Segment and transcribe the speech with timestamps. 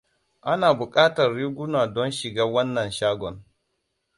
[0.41, 3.45] Ana buƙatar riguna don shiga wannan shagon.